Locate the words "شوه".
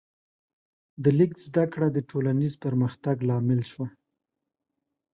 3.71-3.87